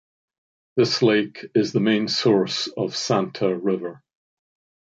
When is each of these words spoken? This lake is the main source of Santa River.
This 0.77 1.03
lake 1.03 1.45
is 1.53 1.73
the 1.73 1.79
main 1.79 2.07
source 2.07 2.65
of 2.75 2.95
Santa 2.95 3.55
River. 3.55 4.01